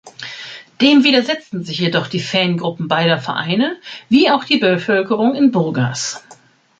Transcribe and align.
Dem 0.81 1.03
widersetzen 1.03 1.63
sich 1.63 1.77
jedoch 1.77 2.07
die 2.07 2.21
Fangruppen 2.21 2.87
beider 2.87 3.19
Vereine, 3.19 3.75
wie 4.09 4.31
auch 4.31 4.45
die 4.45 4.57
Bevölkerung 4.57 5.35
in 5.35 5.51
Burgas. 5.51 6.23